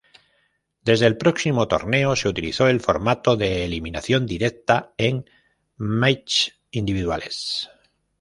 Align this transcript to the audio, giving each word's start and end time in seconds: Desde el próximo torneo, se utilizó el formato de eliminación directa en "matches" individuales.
Desde 0.83 1.05
el 1.05 1.15
próximo 1.15 1.67
torneo, 1.67 2.15
se 2.15 2.27
utilizó 2.27 2.67
el 2.67 2.79
formato 2.81 3.35
de 3.37 3.65
eliminación 3.65 4.25
directa 4.25 4.95
en 4.97 5.29
"matches" 5.77 6.57
individuales. 6.71 7.69